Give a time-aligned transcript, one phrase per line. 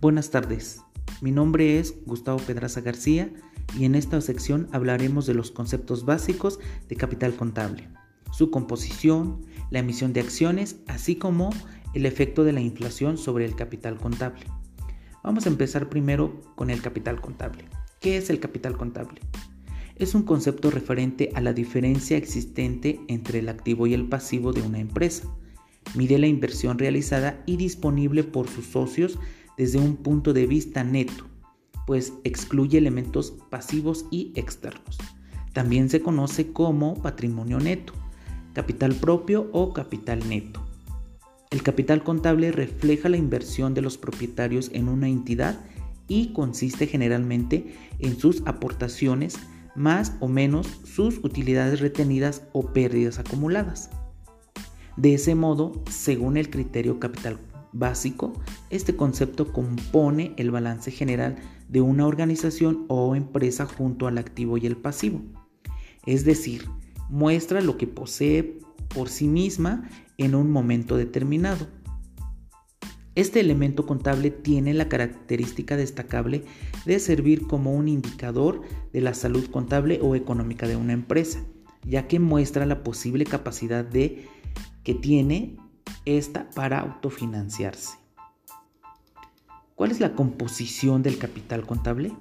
[0.00, 0.80] Buenas tardes,
[1.20, 3.30] mi nombre es Gustavo Pedraza García
[3.78, 7.86] y en esta sección hablaremos de los conceptos básicos de capital contable,
[8.32, 11.50] su composición, la emisión de acciones, así como
[11.92, 14.46] el efecto de la inflación sobre el capital contable.
[15.22, 17.66] Vamos a empezar primero con el capital contable.
[18.00, 19.20] ¿Qué es el capital contable?
[19.96, 24.62] Es un concepto referente a la diferencia existente entre el activo y el pasivo de
[24.62, 25.28] una empresa.
[25.94, 29.18] Mide la inversión realizada y disponible por sus socios
[29.60, 31.26] desde un punto de vista neto,
[31.86, 34.96] pues excluye elementos pasivos y externos.
[35.52, 37.92] También se conoce como patrimonio neto,
[38.54, 40.66] capital propio o capital neto.
[41.50, 45.60] El capital contable refleja la inversión de los propietarios en una entidad
[46.08, 49.38] y consiste generalmente en sus aportaciones
[49.76, 53.90] más o menos sus utilidades retenidas o pérdidas acumuladas.
[54.96, 57.38] De ese modo, según el criterio capital
[57.72, 58.32] básico,
[58.70, 61.36] este concepto compone el balance general
[61.68, 65.20] de una organización o empresa junto al activo y el pasivo.
[66.06, 66.66] Es decir,
[67.08, 68.58] muestra lo que posee
[68.94, 71.68] por sí misma en un momento determinado.
[73.16, 76.44] Este elemento contable tiene la característica destacable
[76.86, 81.44] de servir como un indicador de la salud contable o económica de una empresa,
[81.84, 84.26] ya que muestra la posible capacidad de
[84.84, 85.56] que tiene
[86.04, 87.98] esta para autofinanciarse.
[89.74, 92.12] ¿Cuál es la composición del capital contable?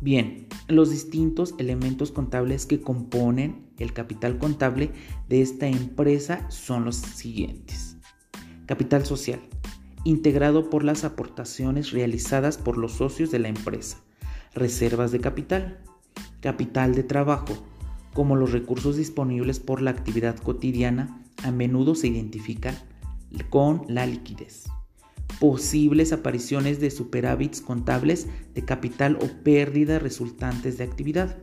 [0.00, 4.90] Bien, los distintos elementos contables que componen el capital contable
[5.28, 7.96] de esta empresa son los siguientes.
[8.66, 9.40] Capital social,
[10.04, 13.98] integrado por las aportaciones realizadas por los socios de la empresa.
[14.54, 15.80] Reservas de capital,
[16.40, 17.54] capital de trabajo,
[18.12, 22.76] como los recursos disponibles por la actividad cotidiana a menudo se identifican
[23.50, 24.64] con la liquidez.
[25.40, 31.36] Posibles apariciones de superávits contables de capital o pérdidas resultantes de actividad.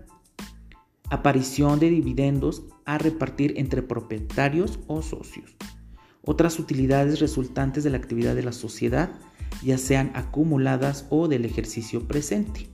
[1.09, 5.55] Aparición de dividendos a repartir entre propietarios o socios.
[6.23, 9.11] Otras utilidades resultantes de la actividad de la sociedad,
[9.63, 12.69] ya sean acumuladas o del ejercicio presente.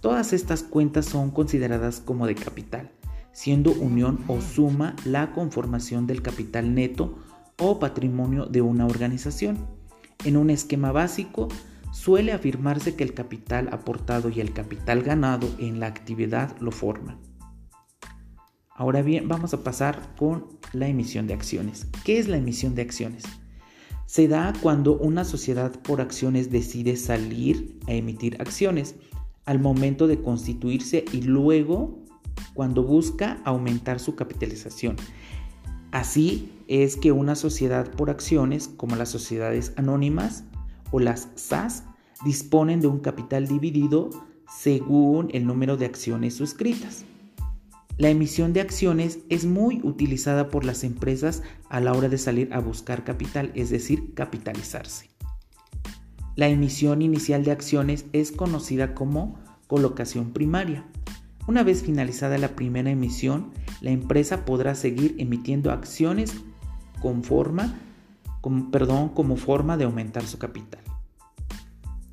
[0.00, 2.92] Todas estas cuentas son consideradas como de capital
[3.32, 7.18] siendo unión o suma la conformación del capital neto
[7.58, 9.66] o patrimonio de una organización.
[10.24, 11.48] En un esquema básico,
[11.92, 17.18] suele afirmarse que el capital aportado y el capital ganado en la actividad lo forman.
[18.74, 21.86] Ahora bien, vamos a pasar con la emisión de acciones.
[22.04, 23.24] ¿Qué es la emisión de acciones?
[24.06, 28.94] Se da cuando una sociedad por acciones decide salir a emitir acciones
[29.44, 32.01] al momento de constituirse y luego
[32.54, 34.96] cuando busca aumentar su capitalización.
[35.90, 40.44] Así es que una sociedad por acciones, como las sociedades anónimas
[40.90, 41.84] o las SAS,
[42.24, 44.10] disponen de un capital dividido
[44.48, 47.04] según el número de acciones suscritas.
[47.98, 52.52] La emisión de acciones es muy utilizada por las empresas a la hora de salir
[52.52, 55.10] a buscar capital, es decir, capitalizarse.
[56.34, 60.86] La emisión inicial de acciones es conocida como colocación primaria.
[61.46, 66.34] Una vez finalizada la primera emisión, la empresa podrá seguir emitiendo acciones
[67.00, 67.74] con forma,
[68.70, 70.80] perdón, como forma de aumentar su capital.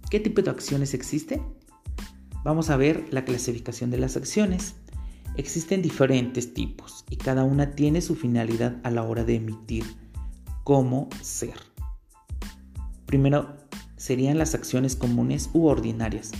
[0.09, 1.41] ¿Qué tipo de acciones existe?
[2.44, 4.73] Vamos a ver la clasificación de las acciones.
[5.38, 9.85] Existen diferentes tipos y cada una tiene su finalidad a la hora de emitir
[10.63, 11.53] cómo ser.
[13.06, 13.56] Primero
[13.95, 16.31] serían las acciones comunes u ordinarias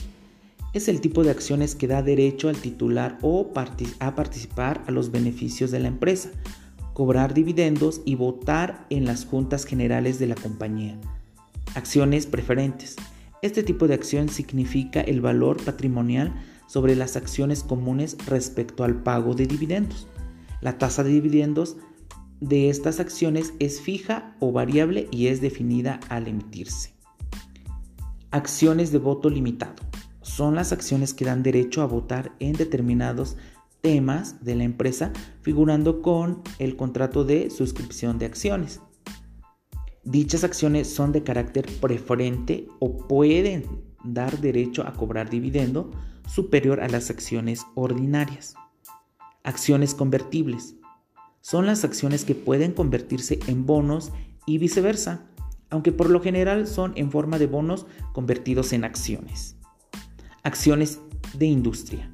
[0.74, 3.52] es el tipo de acciones que da derecho al titular o
[4.00, 6.30] a participar a los beneficios de la empresa,
[6.94, 11.00] cobrar dividendos y votar en las juntas generales de la compañía.
[11.76, 12.98] Acciones preferentes.
[13.42, 16.34] Este tipo de acción significa el valor patrimonial
[16.68, 20.08] sobre las acciones comunes respecto al pago de dividendos.
[20.62, 21.78] La tasa de dividendos
[22.42, 26.94] de estas acciones es fija o variable y es definida al emitirse.
[28.30, 29.89] Acciones de voto limitado
[30.40, 33.36] son las acciones que dan derecho a votar en determinados
[33.82, 38.80] temas de la empresa, figurando con el contrato de suscripción de acciones.
[40.06, 43.66] Dichas acciones son de carácter preferente o pueden
[44.06, 45.92] dar derecho a cobrar dividendo
[46.26, 48.56] superior a las acciones ordinarias.
[49.44, 50.78] Acciones convertibles.
[51.42, 54.14] Son las acciones que pueden convertirse en bonos
[54.46, 55.26] y viceversa,
[55.70, 59.59] aunque por lo general son en forma de bonos convertidos en acciones.
[60.50, 61.00] Acciones
[61.38, 62.10] de industria.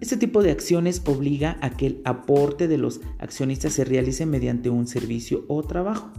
[0.00, 4.70] Este tipo de acciones obliga a que el aporte de los accionistas se realice mediante
[4.70, 6.10] un servicio o trabajo.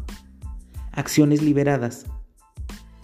[0.94, 2.06] Acciones liberadas.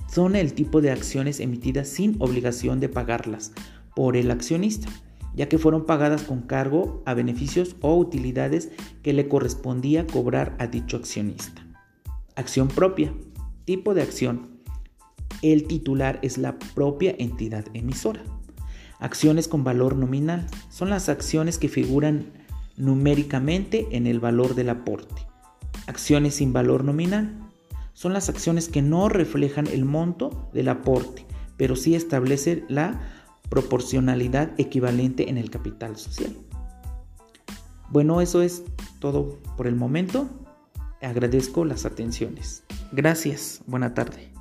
[0.10, 3.52] son el tipo de acciones emitidas sin obligación de pagarlas
[3.94, 4.88] por el accionista,
[5.36, 8.70] ya que fueron pagadas con cargo a beneficios o utilidades
[9.04, 11.68] que le correspondía cobrar a dicho accionista.
[12.38, 13.14] Acción propia.
[13.66, 14.62] Tipo de acción.
[15.42, 18.24] El titular es la propia entidad emisora.
[19.00, 20.48] Acciones con valor nominal.
[20.70, 22.32] Son las acciones que figuran
[22.78, 25.28] numéricamente en el valor del aporte.
[25.88, 27.40] Acciones sin valor nominal
[27.94, 31.26] son las acciones que no reflejan el monto del aporte,
[31.58, 33.02] pero sí establecen la
[33.50, 36.36] proporcionalidad equivalente en el capital social.
[37.90, 38.64] Bueno, eso es
[39.00, 40.28] todo por el momento.
[41.02, 42.64] Agradezco las atenciones.
[42.92, 43.62] Gracias.
[43.66, 44.37] Buena tarde.